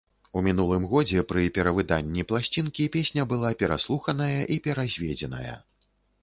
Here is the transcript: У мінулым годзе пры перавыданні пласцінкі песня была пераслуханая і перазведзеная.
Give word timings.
У 0.39 0.41
мінулым 0.45 0.85
годзе 0.93 1.19
пры 1.31 1.43
перавыданні 1.57 2.23
пласцінкі 2.31 2.87
песня 2.97 3.27
была 3.35 3.53
пераслуханая 3.61 4.41
і 4.57 4.59
перазведзеная. 4.71 5.55